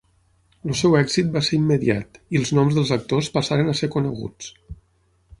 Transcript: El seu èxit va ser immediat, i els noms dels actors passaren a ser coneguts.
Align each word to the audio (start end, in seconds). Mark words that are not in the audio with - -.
El 0.69 0.77
seu 0.77 0.95
èxit 0.99 1.27
va 1.35 1.43
ser 1.47 1.53
immediat, 1.57 2.17
i 2.35 2.39
els 2.43 2.51
noms 2.59 2.77
dels 2.77 2.93
actors 2.95 3.29
passaren 3.35 3.69
a 3.69 3.77
ser 3.81 3.91
coneguts. 3.97 4.49